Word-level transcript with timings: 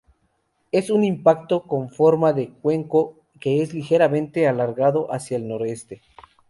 Es 0.71 0.89
un 0.89 1.03
impacto 1.03 1.61
con 1.67 1.91
forma 1.91 2.33
de 2.33 2.49
cuenco 2.49 3.19
que 3.39 3.61
es 3.61 3.71
ligeramente 3.71 4.47
alargado 4.47 5.13
hacia 5.13 5.37
el 5.37 5.47
noroeste. 5.47 6.01